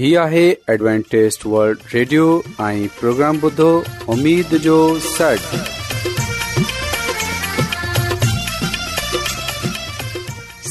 [0.00, 2.24] ہی آہے Adventist world radio
[2.64, 3.68] آئیں programme بدھو
[4.12, 4.74] امید جو
[5.04, 5.54] سٹ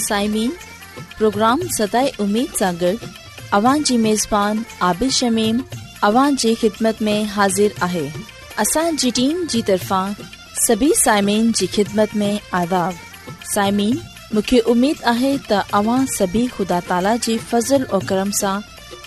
[0.07, 0.51] سائمین
[1.17, 2.93] پروگرام سدائے امید سانگر
[3.57, 5.57] اوان جی میزبان عابد شمیم
[6.09, 8.07] اوان جی خدمت میں حاضر آہے
[8.57, 10.13] اسان جی ٹیم جی طرفان
[10.67, 13.97] سبھی سائمین جی خدمت میں آداب سائمین
[14.37, 18.55] مکھے امید آہے تا اوان سبھی خدا تعالی جی فضل و کرم سے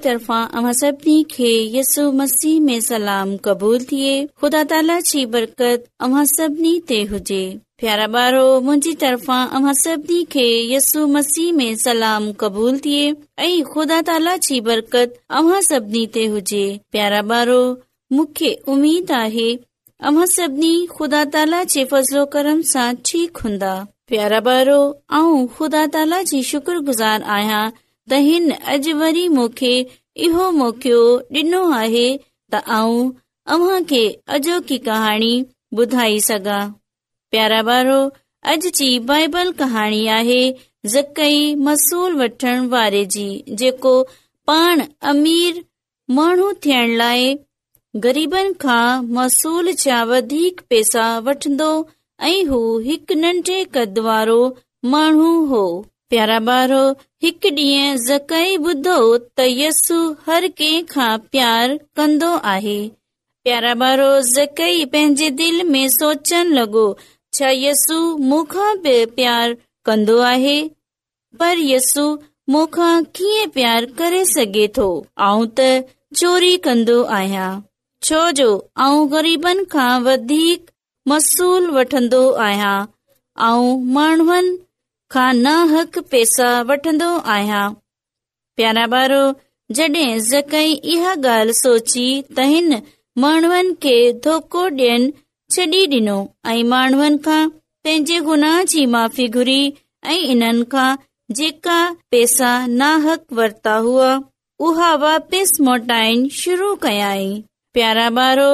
[0.00, 0.92] स
[2.18, 7.40] मसीहूल थी ख़ुदा ताला जी बरती ते हुजे
[7.82, 9.38] प्यारा बारो मुंहिंजी तरफ़ा
[12.44, 13.02] क़बूल थिए
[13.48, 16.62] ऐं ख़ुदा ताला जी बरकत अमा सभिनी ते हुजे
[16.96, 17.58] प्यारा बारो
[18.18, 19.48] मूंखे उमेद आहे
[20.12, 23.74] अमा सभिनी खुदा ताला जे फसलो कर्म सां ठीक हूंदा
[24.12, 24.80] प्यारा बारो
[25.58, 26.82] ख़ुदा ताला जी शुक्र
[27.36, 27.68] आहियां
[28.10, 29.70] त हिन अॼु वरी मूंखे
[30.26, 31.00] इहो मौक़ियो
[31.36, 32.04] डि॒नो आहे
[32.52, 33.10] त आऊं
[33.54, 35.32] अॼोकी कहाणी
[35.78, 36.62] ॿुधाए सघां
[37.32, 37.98] प्यारा भारो
[38.52, 40.40] अॼु जी बाइबल कहाणी आहे
[40.94, 43.26] जकी महसूल वठण वारे जी
[43.62, 43.92] जेको
[44.50, 44.82] पाण
[45.12, 45.60] अमीर
[46.18, 47.28] माण्हू थियण लाइ
[48.06, 51.70] ग़रीबनि खां महसूल जा वधीक पैसा वठंदो
[52.30, 54.40] ऐं हू हिकु नंढे क़द वारो
[54.94, 55.62] माण्हू हो
[56.12, 56.76] प्यारा ॿारो
[57.22, 58.30] हिकु ॾींहं जक
[58.66, 59.96] ॿुधो त यस्सू
[60.26, 62.54] हर कंहिं खां प्यार कंदो आ
[63.48, 64.60] प्यारा ॿारो जक
[64.94, 66.84] पंहिंजे दिल में सोचण लॻो
[67.38, 67.98] छा यस्सू
[68.30, 69.54] मूंखा पे प्यार
[69.90, 70.56] कंदो आहे
[71.42, 72.04] पर यस्सू
[72.56, 72.90] मूंखा
[73.20, 74.88] कीअं प्यार करे सघे थो
[75.28, 75.66] आऊं त
[76.22, 77.50] चोरी कंदो आहियां
[78.08, 78.48] छोजो
[78.86, 80.64] ऐं गरीबनि खां वधीक
[81.12, 82.76] महसूल वठंदो आहियां
[83.50, 84.56] ऐं माण्हुनि
[85.14, 86.64] हक पैसा
[88.58, 88.86] प्यारा
[97.86, 99.64] पंहिंजे गुनाह जी माफ़ी घुरी
[100.04, 100.90] ऐं इन्हनि खां
[101.40, 101.78] जेका
[102.16, 104.10] पैसा नाहक वरता हुआ
[104.68, 107.30] उहा वापसि मोटाइण शुरू कयाई
[107.78, 108.50] प्यारा ॿारो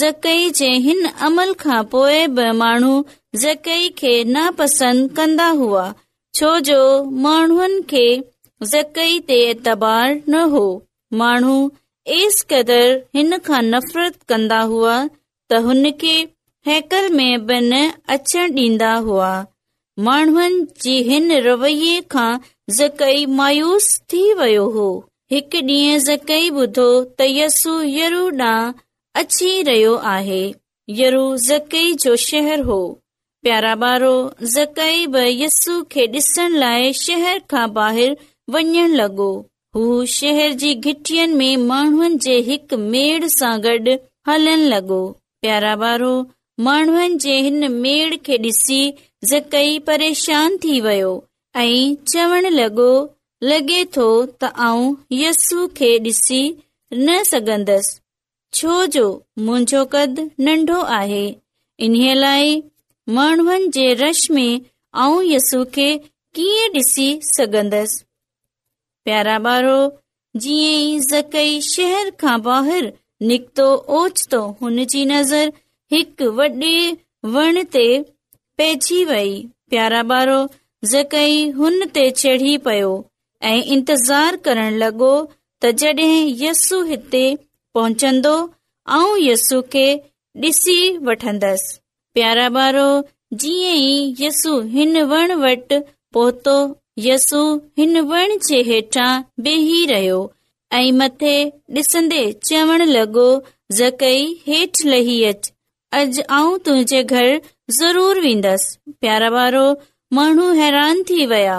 [0.00, 2.94] ज़कई जे हिन अमल खां पोइ बि माण्हू
[3.34, 5.84] ना पसंद कंदा हुआ
[6.36, 6.78] छो जो
[7.26, 8.02] माण्हूनि खे
[8.72, 10.64] जकइ ते ऐतार न हो
[11.20, 11.54] माण्हू
[12.18, 16.16] एस क़दुरु नफ़रत कंदा हुआ त हुनखे
[16.70, 17.60] हैकरे बि
[18.16, 19.30] अचण डींदा हुआ
[20.08, 21.74] माण्हुनि जे हिन रवै
[22.16, 22.28] खां
[22.80, 24.88] जकइ मायूस थी वयो हो
[25.34, 28.42] डीह ॿुधो त यसु यरूड
[29.24, 30.42] अची रहियो आहे
[31.02, 32.80] यरू जकइ जो शहर हो
[33.46, 34.08] प्यारा ॿारो
[34.54, 34.78] जक
[35.42, 37.62] यस्सण लाइ शहर खां
[38.52, 39.28] वञण लॻो
[39.76, 40.56] हू शहर
[43.36, 43.94] सां गॾु
[44.30, 44.98] हलण लॻो
[45.44, 46.10] प्यारा ॿारो
[46.66, 48.82] माण्हुनि जे हिन मेड़ खे ॾिसी
[49.88, 51.12] परेशान थी वियो
[51.64, 52.88] ऐं चवण लॻो
[53.52, 54.08] लॻे थो
[54.42, 56.42] त आऊं यस्सू खे ॾिसी
[56.92, 57.96] न सघंदसि
[58.60, 59.06] छोजो
[59.48, 61.22] मुंहिंजो कदु नन्ढो आहे
[61.88, 62.60] इन्हीअ लाइ
[63.08, 64.60] माण्हुनि जे रश में
[65.02, 65.96] आऊं यसू खे
[66.34, 68.02] कीअं ॾिसी सघंदसि
[69.04, 69.76] प्यारा ॿारो
[70.42, 72.90] जीअं ई ज़कई शहर खां ॿाहिरि
[73.28, 73.66] निकितो
[73.98, 75.50] ओचितो हुन जी नज़र
[75.94, 76.72] हिकु वॾे
[77.36, 77.86] वण ते
[78.58, 79.32] पइजी वई
[79.70, 80.38] प्यारा ॿारो
[80.94, 82.92] ज़कई हुन ते चढ़ी पियो
[83.50, 85.12] ऐं इंतज़ार करण लॻो
[85.64, 86.10] त जड॒
[86.44, 87.24] यस्सू हिते
[87.74, 88.36] पहुचंदो
[89.00, 89.86] ऐं यस्सू खे
[90.46, 90.80] ॾिसी
[91.10, 91.79] वठंदसि
[92.18, 92.84] प्यारा ॿारो
[94.20, 95.76] यसू हिन वण वटि
[96.16, 96.54] पहुतो
[97.02, 97.42] यसु
[97.80, 99.10] हिन वण जे हेठां
[99.48, 100.16] बेही रहियो
[100.78, 101.34] ऐं मथे
[101.76, 103.26] ॾिसंदे चवण लॻो
[103.82, 105.50] ज़कई हेठि लही अच
[105.98, 107.28] अॼ आऊं तुंहिंजे घर
[107.78, 109.64] ज़रूर वेंदसि प्यारा ॿारो
[110.18, 111.58] माण्हू हैरान थी विया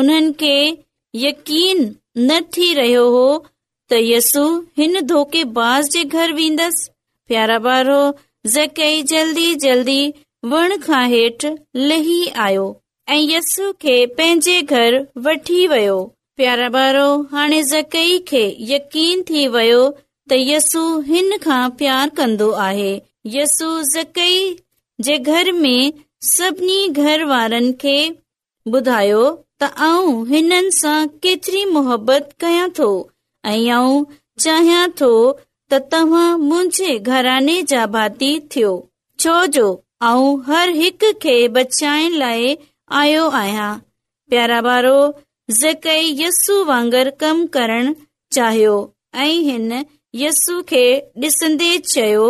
[0.00, 0.54] उन्हनि खे
[1.26, 1.84] यकीन
[2.30, 4.46] न थी रहियो हो त यसु
[4.80, 6.90] हिन धोके बाज़ जे घर वेंदसि
[7.32, 8.00] प्यारा ॿारो
[8.48, 10.00] जल्दी जल्दी
[10.52, 11.44] वण खां हेठ
[12.44, 12.62] आयो
[13.16, 15.96] ऐं ु खे पंहिंजे घर वठी वियो
[16.40, 18.42] प्यारा ॿारो हाणे जकइ खे
[18.72, 19.82] यकीन थी वियो
[20.32, 22.88] त यसु हिन खां प्यार कंदो आहे
[23.36, 24.40] यसु जकइ
[25.08, 25.92] जे घर में
[26.30, 27.98] सभिनी घर वारनि खे
[28.76, 29.20] ॿुधायो
[29.62, 32.88] त आऊं हिननि सां केतिरी मोहबत कयां थो
[33.52, 33.98] ऐं आऊं
[34.46, 35.08] चाहियां थो
[35.72, 38.70] त तव्हां मुंहिंजे घराने जा भाती थियो
[39.24, 39.66] छोजो
[40.08, 42.56] आऊं हर हिक खे बचाइण लाइ
[47.20, 47.92] कम करण
[48.38, 48.74] चाहियो
[49.26, 49.84] ऐं हिन
[50.22, 50.82] यस्स खे
[51.26, 52.26] डिसन्दे चयो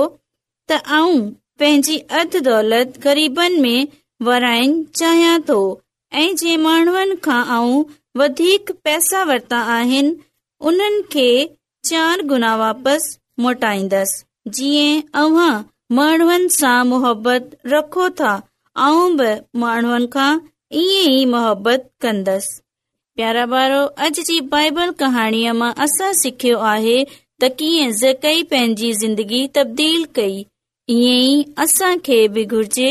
[0.70, 1.16] त आऊं
[1.60, 3.88] पंहिंजी अधु दौलत गरीबन में
[4.28, 5.60] वराइण चाहियां थो
[6.24, 7.80] ऐं जे माण्हुनि खां ऐं
[8.24, 10.14] वधीक पैसा वरता आहिनि
[10.72, 11.28] उन्हनि खे
[11.92, 15.02] चार गुना वापसि सि
[15.96, 17.38] माण्हुनि
[17.72, 18.32] रखो था
[20.72, 22.60] ई मुब्बत कंदसि
[23.18, 26.98] प्यारा ॿारो अॼु जी बाइबल कहाणीअ मां असां सिखियो आहे
[27.44, 32.90] त कीअं पंहिंजी ज़िंदगी तब्दील कई ईअं ई असांखे बि घुर्जे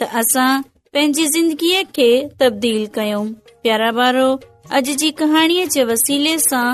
[0.00, 0.50] त असां
[0.96, 2.08] पंहिंजी जिंदगीअ खे
[2.42, 3.24] तब्दील कयूं
[3.64, 4.26] प्यारो ॿारो
[4.72, 6.70] अॼ जी कहाणीअ जे वसीले सां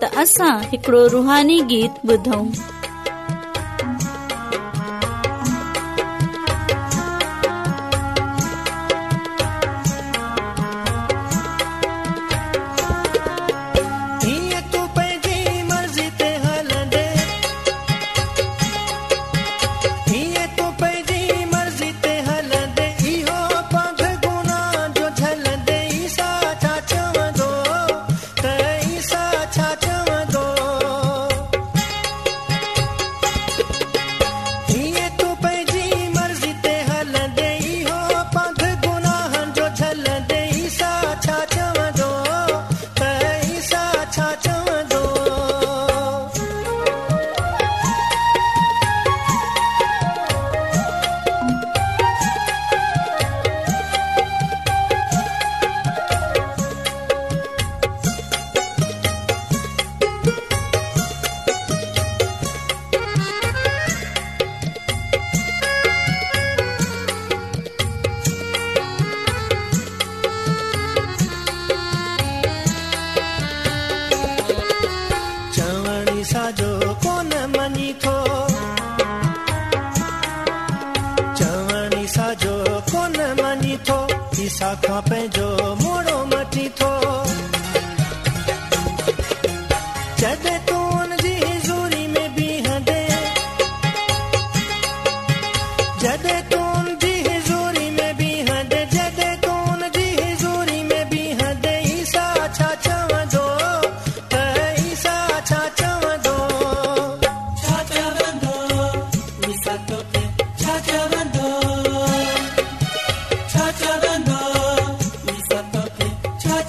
[0.00, 2.44] त असां हिकिड़ो रुहानी गीत ॿुधूं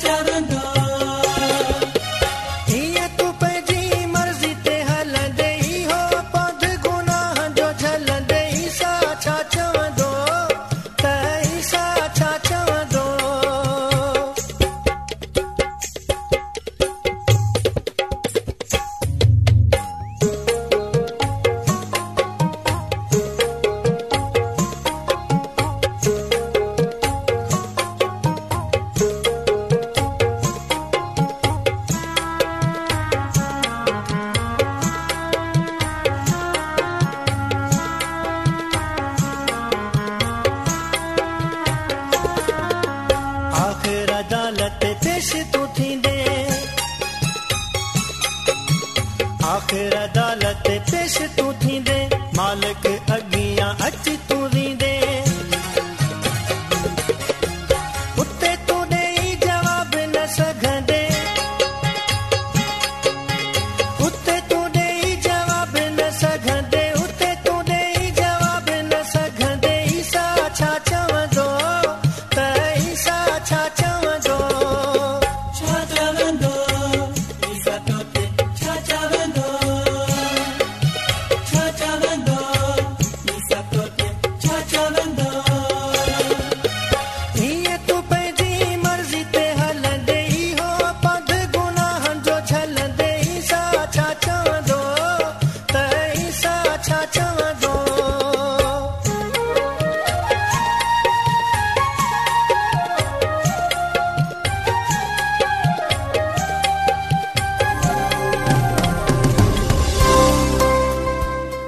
[0.01, 0.83] चरणों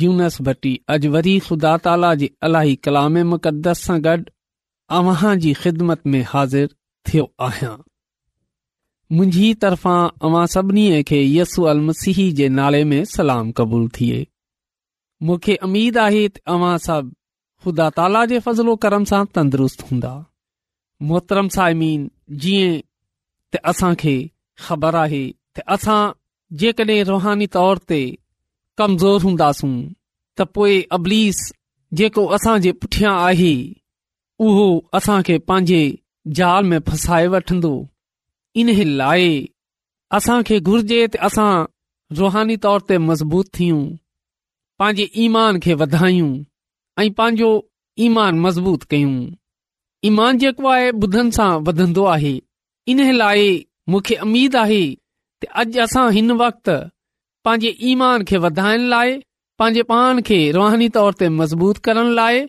[0.00, 4.22] यूनस भट्टी अॼु वरी ख़ुदा ताला जे अलाई कलाम मुक़दस सां गॾु
[4.98, 6.66] अव्हां जी ख़िदमत में हाज़िर
[7.10, 7.76] थियो आहियां
[9.16, 14.26] मुंहिंजी तरफ़ां अव्हां सभिनी खे यसू मसीह जे नाले में सलाम क़बूल थिए
[15.30, 17.12] मूंखे अमीद आहे त अव्हां सभु
[17.64, 20.14] ख़ुदा ताला जे फज़लो करम सां तंदुरुस्त हूंदा
[21.08, 22.10] मोहतरम साइमीन
[22.44, 22.76] जीअं
[23.54, 24.16] त असां खे
[24.66, 25.26] ख़बर आहे
[25.56, 26.00] त असां
[26.64, 28.00] जेकॾहिं रुहानी तौर ते
[28.78, 29.72] कमज़ोर हूंदासूं
[30.36, 31.38] त पोइ अबलीस
[32.00, 33.52] जेको असां जे पुठियां आहे
[34.48, 34.66] उहो
[34.98, 35.18] असां
[35.48, 35.80] पंहिंजे
[36.38, 37.72] ज़ाल में फसाए वठंदो
[38.60, 38.68] इन
[39.00, 39.26] लाइ
[40.18, 41.52] असांखे घुर्जे त असां
[42.20, 43.80] रुहानी तौर ते मज़बूत थियूं
[44.82, 46.30] पंहिंजे ईमान खे वधायूं
[47.02, 47.50] ऐं पंहिंजो
[48.06, 49.16] ईमान मज़बूत कयूं
[50.10, 52.34] ईमान जेको आहे ॿुधनि सां वधंदो आहे
[52.92, 53.46] इन लाइ
[53.90, 54.82] मूंखे अमीद आहे
[55.40, 56.76] त अॼु असां हिन वक़्तु
[57.48, 59.12] पांजे ईमान खे वधाइण लाइ
[59.58, 62.40] पंहिंजे पान खे रुहानी तौर ते मज़बूत करण लाइ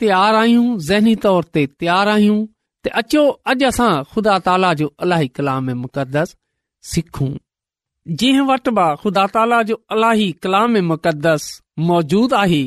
[0.00, 2.38] तयार आहियूं ज़हनी तौर ते तयार आहियूं
[2.86, 6.32] त अचो अॼु असां ख़ुदा ताला जो अलाही कलाम मुक़दस
[6.92, 7.28] सिखूं
[8.22, 11.44] जंहिं वटि बि खुदा ताला जो अलाई कलाम मुक़दस
[11.90, 12.62] मौजूद आहे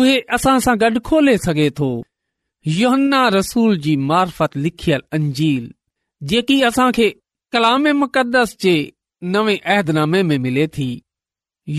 [0.00, 1.90] उहे असां सां गॾु खोले सघे थो
[2.80, 5.70] योहन्ना रसूल जी मार्फत लिखियल अंजील
[6.32, 7.10] जेकी असां खे
[7.56, 8.76] कलाम मुक़दस जे
[9.32, 10.88] नवे अहदनामे में मिले थी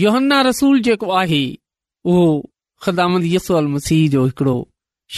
[0.02, 1.42] योहन्ना रसूल जेको आहे
[2.12, 2.26] उहो
[2.84, 4.54] ख़दामद यसल मसीह जो हिकड़ो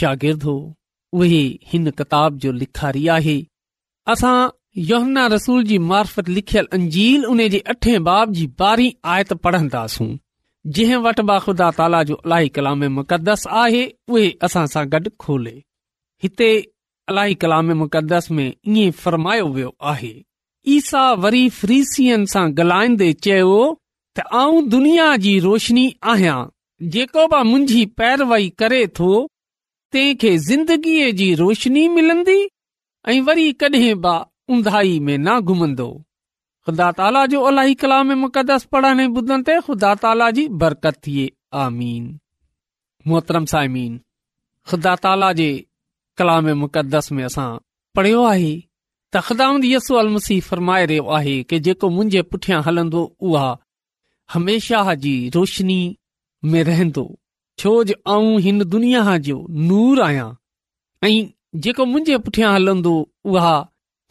[0.01, 3.37] शागिर्दु हो उहे हिन किताब जो लिखारी आहे
[4.15, 4.35] असां
[4.91, 10.11] योहन्ना रसूल जी मार्फत लिखयल अंजील उन जे अठे बाब जी ॿारहीं आयत पढ़ंदासूं
[10.77, 13.83] जंहिं वटि बाख़ुदा ताला जो अलाई कलाम मुक़दस आहे
[14.15, 15.57] उहे असां सां गॾु खोले
[16.27, 16.51] हिते
[17.13, 20.13] अलाई कलामे मुक़दस में ईअं फ़रमायो वियो आहे
[20.71, 23.59] ईसा वरी फ्रीय सां गलाईंदे चयो
[24.19, 26.39] त आऊं दुनिया जी रोशनी आहियां
[26.97, 29.09] जेको बि मुंहिंजी पैरवई करे थो
[29.93, 32.35] तंहिंखे ज़िंदगीअ जी रोशिनी मिलंदी
[33.09, 34.15] ऐं वरी कॾहिं बि
[34.57, 35.89] उंधाई में न घुमंदो
[36.67, 41.11] ख़ुदा ताला जो अलाई कलाम मुक़दस पढ़ण ॿुधंदे ख़ुदा ताला जी बरकत
[41.65, 42.07] आमीन
[43.13, 43.99] मोहतरम साइमीन
[44.71, 45.51] ख़ुदा ताला जे
[46.23, 47.51] कलाम मुक़दस में असां
[47.99, 48.53] पढ़ियो आहे
[49.15, 53.49] तख़दाम यसी फरमाए रहियो आहे की जेको मुंहिंजे पुठियां हलंदो उहा
[54.33, 55.79] हमेशा जी रोशनी
[56.53, 57.05] में रहंदो
[57.63, 59.39] छो जे आऊं हिन दुनिया जो
[59.71, 60.29] नूर आहियां
[61.11, 61.15] ऐं
[61.67, 62.93] जेको मुंहिंजे पुठियां हलंदो
[63.35, 63.55] उहा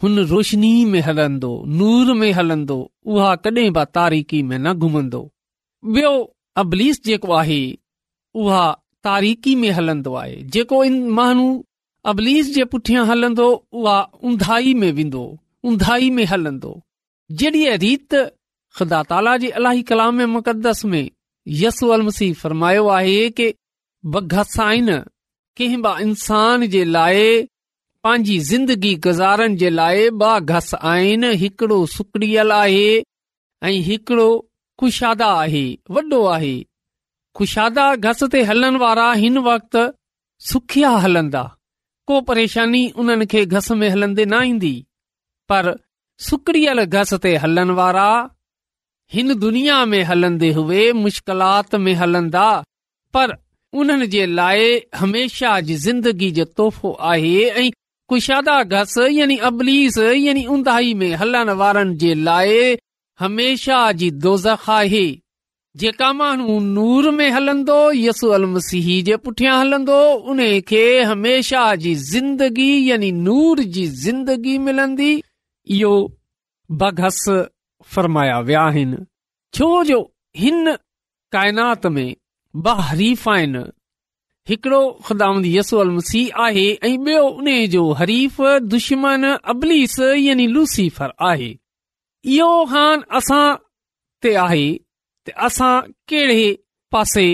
[0.03, 2.79] हुन रोशनी में हलंदो नूर में हलंदो
[3.13, 5.21] उहा कडहिं बि तारीक़ी में न घुमंदो
[5.93, 6.11] बि॒यो
[6.63, 7.61] अबलीस जेको आहे
[8.43, 8.65] उहा
[9.07, 11.49] तारीख़ी में हलंदो आहे जेको हिन माण्हू
[12.11, 13.45] अबलीस जे पुठियां हलंदो
[13.79, 13.95] उहा
[14.27, 15.21] उंधाई में वेंदो
[15.69, 16.69] उंधाई में हलंदो
[17.41, 18.15] जॾहिं रीत
[18.77, 21.09] ख़ुदा ताला जे अलाही कलाम मुक़दस में
[21.63, 23.49] यसु मसीह फरमायो आहे के
[24.13, 25.01] ॿ
[25.57, 27.23] कंहिं ॿ इंसान जे लाइ
[28.05, 32.85] पंहिंजी ज़िंदगी गुज़ारण जे लाइ ॿ घस आहिनि हिकिड़ो सुकड़ियल आहे
[33.69, 34.27] ऐं हिकिड़ो
[34.81, 35.65] ख़ुशादा आहे
[35.97, 36.55] वॾो आहे
[37.39, 39.87] ख़ुशादा घस ते हलण वारा हिन वक़्ति
[40.51, 41.43] सुखिया हलंदा
[42.07, 44.75] को परेशानी उन्हनि खे घस में हलंदे न ईंदी
[45.51, 45.75] पर
[46.27, 48.07] सुकड़ियल घस ते हलण वारा
[49.15, 52.45] हिन दुनिया में हलंदे हुए मुश्किलात में हलंदा
[53.13, 53.33] पर
[53.81, 57.69] उन्हनि जे लाइ हमेशह जी ज़िंदगी जो तोहफ़ो आहे ऐं
[58.11, 62.75] कुशादा घस यानी अबलीस यानी ऊंधाही में हलण वारनि जे लाइ
[63.19, 65.05] हमेशह जी दोज़ आहे
[65.81, 69.97] जेका माण्हू नूर में हलंदो यसू अलमसीह जे पुठियां हलंदो
[70.33, 75.09] उन खे हमेशा जी ज़िंदगी यानी नूर जी ज़िंदगी मिलंदी
[75.77, 75.91] इहो
[76.83, 77.19] बघस
[77.95, 78.97] फरमाया विया आहिनि
[79.59, 79.99] छो जो
[80.43, 80.71] हिन
[81.37, 82.07] कायनात में
[82.55, 83.63] ब हरीफ़ आहिनि
[84.49, 88.41] हिकड़ो ख़ुदा यसू अल मसीह आहे ऐं ॿियो उन जो हरीफ़
[88.73, 91.51] दुश्मन अबलीस यानी लूसीफर आहे
[92.37, 93.45] इहो ख़ान असां
[94.25, 94.67] ते आहे
[95.47, 96.55] असां कहिड़े
[96.91, 97.27] पासे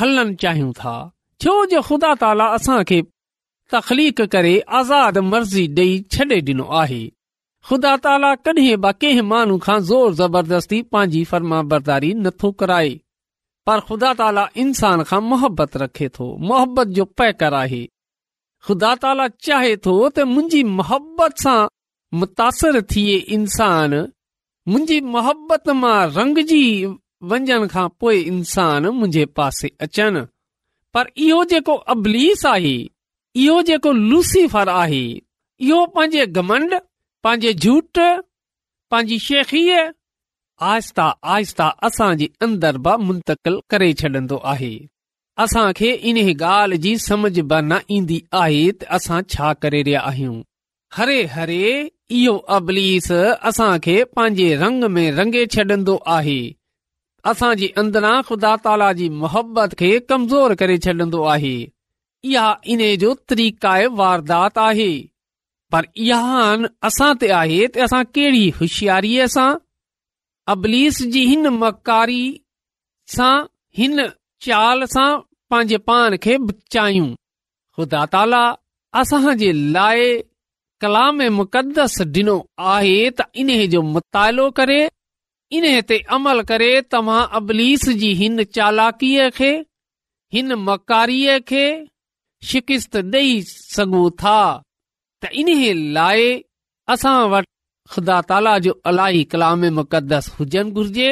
[0.00, 0.94] हलनि चाहियूं था
[1.42, 3.02] छो जो ख़ुदा ताला असां खे
[3.72, 7.02] करे आज़ाद मर्ज़ी ॾेई छॾे ॾिनो आहे
[7.68, 12.90] ख़ुदा ताला कॾहिं बि कंहिं माण्हू खां ज़ोर ज़बरदस्ती पंहिंजी फर्मा बरदारी नथो कराए
[13.66, 17.82] पर ख़ुदा ताला इंसान खां मोहबत रखे थो मोहबत जो पैकर आहे
[18.66, 21.58] ख़ुदा ताला चाहे थो त मुंहिंजी मोहबत सां
[22.22, 26.62] मुतासिर थिए इंसान मुंहिंजी मोहबत मां रंग जी
[27.28, 30.20] वञण खां पोए इंसान मुंहिंजे पासे अचनि
[30.96, 32.76] पर इहो जेको अबलीस आहे
[33.42, 36.74] इहो जेको लूसीफर आहे इहो पंहिंजे घमंड
[37.26, 37.98] पंहिंजे झूठ
[38.92, 39.82] पंहिंजी शेखीअ
[40.72, 41.10] आस्ता
[41.88, 44.72] असां जे अंदरि बि मुंतिल करे छॾिन्दो आहे
[45.42, 50.00] असां खे इन्हे ॻाल्हि जी समझ बि न ईंदी आहे त असां छा करे रहिया
[50.12, 50.36] आहियूं
[50.96, 51.62] हरे हरे
[52.20, 53.10] इहो अबलीस
[53.48, 56.40] असां खे पंहिंजे रंग में रंगे छॾंदो आहे
[57.28, 61.54] असांजी अंदरां ख़ुदा ताला जी मोहबत खे कमज़ोर करे छॾन्दो आहे
[62.28, 64.90] इहा इन्हे जो तरीक़ा ए वारदात आहे
[65.74, 66.44] पर इहा
[66.90, 69.48] असां ते आहे त असां कहिड़ी होशियारीअ सां
[70.54, 72.22] अबलीस जी हिन मकारी
[73.16, 73.32] सां
[73.80, 74.06] हिन
[74.48, 75.08] चाल सां
[75.52, 77.10] पंहिंजे पान खे बचायूं
[77.76, 78.42] ख़ुदा ताला
[79.02, 80.06] असां जे लाइ
[80.82, 82.38] कलाम मुक़दस डि॒नो
[82.74, 84.80] आहे त इन्हे जो मुतालो करे
[85.58, 89.48] इन ते अमल करे तव्हां अबलीस जी हिन चालाकीअ खे
[90.34, 91.62] हिन मकारीअ खे
[92.50, 94.36] शिकिस्त ॾेई सघो था
[95.22, 95.50] त इन
[95.96, 96.28] लाइ
[96.94, 97.44] असां वट
[97.94, 101.08] ख़ुदा ताला जो अलाई कलाम मुक़दस हुजनि घुर्जे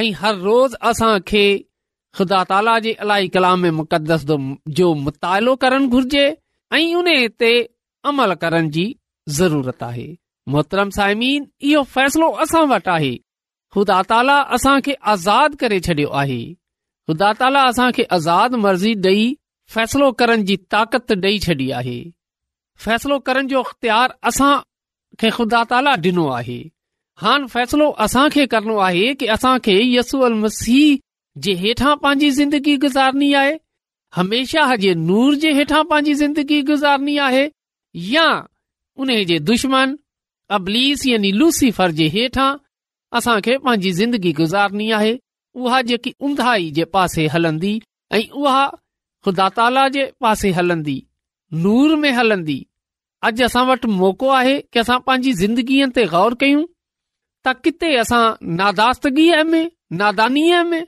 [0.00, 1.44] ऐं हर रोज़ असां खे
[2.16, 4.24] ख़ुदा ताला जे अलाई कलाम मुक़दस
[4.80, 6.24] जो मुतालो करण घुर्जे
[6.78, 7.10] ऐं उन
[7.42, 7.52] ते
[8.12, 8.86] अमल करण जी
[9.40, 10.08] ज़रूरत आहे
[10.54, 13.12] मोहतरम साइमीन इहो फ़ैसिलो असां वटि आहे
[13.74, 16.40] ख़ुदा ताला असांखे आज़ादु करे छॾियो आहे
[17.08, 19.22] ख़ुदा ताला असां खे आज़ाद मर्ज़ी ॾेई
[19.74, 21.98] फ़ैसिलो करण जी ताक़त ॾेई छॾी आहे
[22.84, 24.52] फ़ैसिलो करण जो अख़्तियार असां
[25.20, 26.58] खे ख़ुदा ताला ॾिनो आहे
[27.24, 30.98] हान फ़ैसिलो असांखे करणो आहे की असांखे यसू अल मसीह
[31.46, 33.54] जे हेठां पंहिंजी ज़िंदगी गुज़ारणी आहे
[34.16, 37.44] हमेशह जे नूर जे हेठां पंहिंजी ज़िंदगी गुज़ारणी आहे
[38.14, 38.28] या
[39.04, 39.96] उन जे दुश्मन
[40.60, 42.50] अबलीस यानी लूसीफर जे हेठां
[43.18, 45.14] असां खे पांजी ज़िंदगी गुज़ारणी आहे
[45.62, 47.72] उहा जेकी उंदाहाई जे पासे हलंदी
[48.12, 48.62] ऐ उहा
[49.24, 50.94] ख़ुदा ताला जे पासे हलंदी
[51.64, 52.56] नूर में हलंदी
[53.28, 56.64] अॼु असां वटि मौक़ो आहे कि असां पंहिंजी ज़िंदगीअ ते गौर कयूं
[57.46, 58.22] त किथे असां
[58.62, 59.68] नादास्तगीअ में
[60.00, 60.80] नादानी में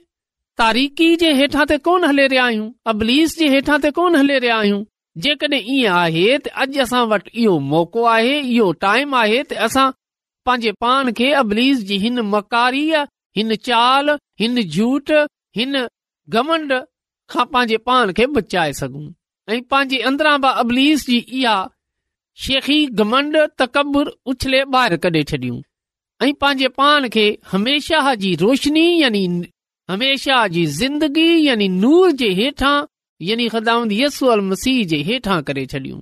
[0.62, 4.56] तारीख़ी जे हेठां ते कोन हले रहिया आहियूं अबलीस जे हेठां ते कोन हले रहिया
[4.64, 4.82] आहियूं
[5.22, 9.87] जेकॾहिं ईअं आहे त अॼु असां वटि इहो मौको आहे इहो टाइम आहे त असां
[10.46, 13.02] पंहिंजे पान खे अबलीस जी हिन मकारीअ
[13.37, 15.11] हिन चाल हिन झूठ
[15.61, 15.85] हिन
[16.35, 16.72] गमंड
[17.35, 19.04] खां पंहिंजे पान खे बचाए सघूं
[19.54, 21.57] ऐं पंहिंजे अंदरां बि अबलीस जी इहा
[22.44, 25.59] शेखी घमंड तकबुरु उछले ॿाहिरि कढे छॾियूं
[26.26, 29.24] ऐं पंहिंजे पान खे हमेशह जी रोशनी यानी
[29.90, 32.76] हमेशा जी ज़िंदगी यानी नूर जे हेठां
[33.30, 33.88] यानी ख़दाम
[34.92, 36.00] जे हेठां करे छॾियूं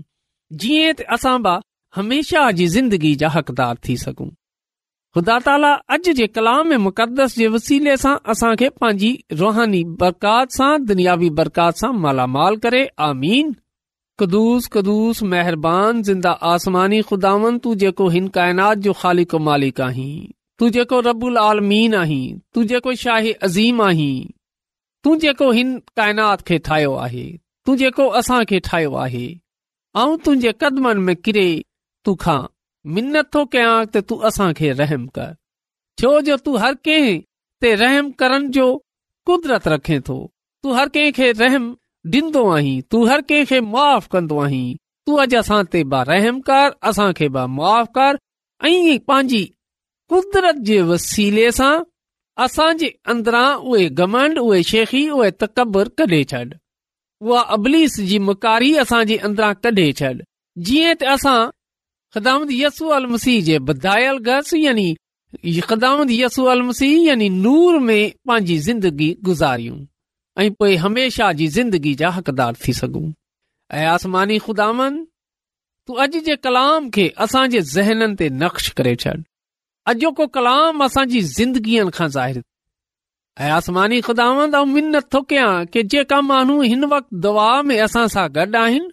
[0.65, 1.55] जीअं त असां बि
[1.97, 4.29] हमेशा जी ज़िंदगी जा हक़दार थी सघूं
[5.15, 10.53] ख़ुदा ताला अॼ जे कलाम ऐं मुक़दस जे वसीले सां असां खे पंहिंजी रुहानी बरकात
[10.59, 13.53] सां दुनियाबी बरकात सां मालामाल करे आमीन
[14.23, 20.15] कदुस कदुस महिरबानी ज़िंदा आसमानी खुदान तूं जेको हिन काइनात जो ख़ाली को मालिक आहीं
[20.59, 22.23] तू जेको रबुल आलमीन आहीं
[22.55, 24.15] तू जेको शाही अज़ीम आहीं
[25.05, 27.27] तू जेको हिन काइनात खे ठाहियो आहे
[27.67, 29.25] तू जेको असां खे ठाहियो आहे
[30.05, 31.47] ऐं तुंहिंजे कदमनि में किरे
[32.05, 32.41] तूखां
[32.95, 35.31] मिनत थो कयां त तू असांखे रहम कर
[36.01, 37.21] छो जो तू हर कहिं
[37.63, 38.65] ते रहम करण जो
[39.31, 40.17] कुदरत रखे थो
[40.65, 41.71] तू हर कंहिं रहम
[42.15, 44.63] ॾींदो आहीं तू हर कंहिंखे मुआ कंदो आहीं
[45.07, 48.19] तू अॼु असां ते बा रहम कर असांखे ब मुआ कर
[48.71, 49.43] ऐं पंहिंजी
[50.13, 51.71] कुदरत जे वसीले सां
[52.47, 56.17] असां जे अंदरां उहे गमंड उहे शेखी उहे तकबर कड
[57.27, 60.09] उहा अबलीस जी मकारी असांजे अंदरां कॾे छॾ
[60.71, 61.39] जीअं त असां
[62.15, 64.89] ख़िदामत यसू अल मसीह जे बदायल गस यानी
[65.69, 69.79] ख़िदामत यसू अल मसीह यानी नूर में पंहिंजी ज़िंदगी गुज़ारियूं
[70.43, 73.11] ऐं पोइ हमेशह जी ज़िंदगी जा हक़दार थी सघूं
[73.79, 75.07] अयासमानी ख़ुदामंद
[76.01, 79.15] अॼु जे कलाम खे असांजे ज़हननि ते नक्श करे छॾ
[79.93, 82.43] अॼोको कलाम असांजी ज़िंदगीअ खां ज़ाहिरु
[83.59, 85.01] असमानी ख़ुदांदा
[85.73, 88.93] कि जेका माण्हू हिन वक़्तु दवा में असां सां गॾु आहिनि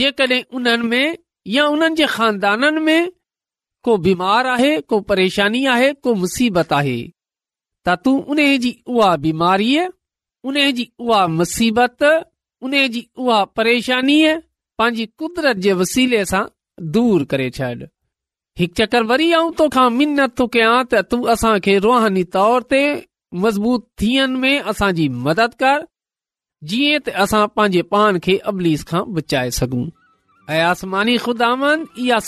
[0.00, 1.04] जेकॾहिं उन्हनि में
[1.54, 3.10] या उन्हनि जे खानदाननि में
[3.84, 6.96] को बीमार आहे को परेशानी आहे को मुसीबत आहे
[7.88, 9.84] त तूं उन जी उहा बीमारीअ
[10.48, 12.02] उन जी उहा मुसीबत
[12.66, 14.34] उन जी उहा परेशानीअ
[14.78, 16.42] पंहिंजी कुदरत जे वसीले सां
[16.96, 17.68] दूर करे छॾ
[18.58, 22.82] हिकु चकर वरी आऊं तोखां मिनत थो कयां त तूं असां खे रुहानी तौर ते
[23.44, 25.84] मज़बूत थियण में असांजी मदद कर
[26.72, 29.84] जीअं त असां पंहिंजे पान खे अबलीस खां बचाए सघूं
[30.48, 32.24] चोवीह कलाक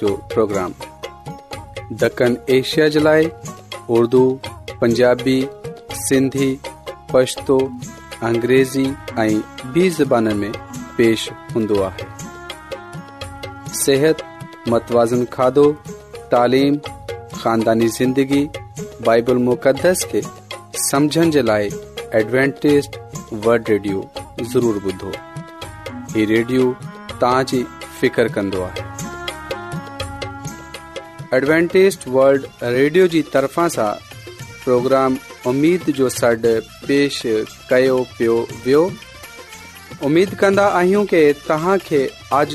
[0.00, 0.72] जो प्रोग्राम
[2.02, 3.30] दखण एशिया जे लाइ
[3.98, 4.22] उर्दू
[4.82, 5.38] पंजाबी
[6.02, 6.50] सिंधी
[7.14, 7.58] पछतो
[8.30, 8.86] अंग्रेज़ी
[9.24, 9.34] ऐं
[10.98, 14.12] पेश हूंदो आहे
[14.72, 15.66] मतवाज़न کھادو
[16.32, 16.76] तालीम
[17.42, 18.44] ख़ानदानी زندگی
[19.06, 20.20] बाइबल مقدس खे
[20.90, 21.68] समुझण जे लाइ
[22.20, 22.88] एडवेंटेज़
[23.32, 25.12] वल्ड ضرور ज़रूरु ॿुधो
[26.14, 27.62] हीउ रेडियो فکر जी
[28.00, 28.82] फ़िकर कंदो आहे
[31.36, 33.92] एडवेंटेज़ वल्ड रेडियो जी तरफ़ां सां
[34.64, 35.18] प्रोग्राम
[35.52, 37.22] उमीद जो सॾु पेश
[37.70, 38.82] कयो पियो वियो
[40.10, 42.04] उमेद कन्दा आहियूं कि तव्हां खे
[42.40, 42.54] आज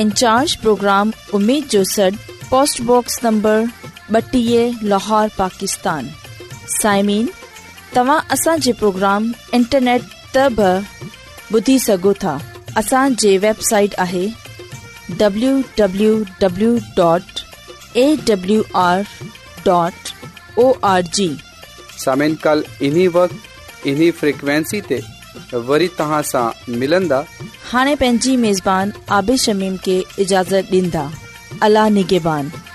[0.00, 2.14] इंचार्ज प्रोग्राम उम्मीद जो सड
[2.50, 3.66] पोस्ट नंबर
[4.12, 4.42] बटी
[4.92, 6.08] लाहौर पाकिस्तान
[6.82, 7.28] साइमीन
[7.96, 9.24] तव्हां असांजे प्रोग्राम
[9.58, 10.04] इंटरनेट
[10.36, 10.70] त बि
[11.58, 12.36] ॿुधी सघो था
[12.82, 14.26] असांजी वेबसाइट आहे
[22.04, 24.80] सामिन कल इन्ही वक्त इन्ही फ्रिक्वेंसी
[25.54, 27.22] वरी तव्हां
[27.72, 30.74] हाने पंहिंजी मेज़बान आबे शमीम के इजाज़त
[31.62, 32.69] अला निगेबान